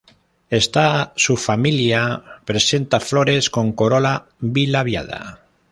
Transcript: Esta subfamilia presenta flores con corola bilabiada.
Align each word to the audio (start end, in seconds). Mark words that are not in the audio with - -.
Esta 0.59 1.13
subfamilia 1.15 2.23
presenta 2.43 2.99
flores 2.99 3.51
con 3.51 3.71
corola 3.73 4.25
bilabiada. 4.39 5.41